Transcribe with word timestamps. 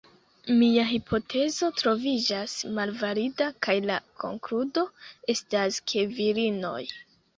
Mia 0.59 0.83
hipotezo 0.91 1.67
troviĝas 1.81 2.55
malvalida 2.77 3.49
kaj 3.67 3.75
la 3.91 3.99
konkludo 4.23 4.87
estas 5.35 5.79
ke 5.93 6.07
virinoj 6.21 6.81